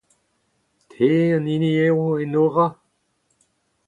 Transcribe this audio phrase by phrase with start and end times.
[0.93, 2.67] Te an hini eo Enora?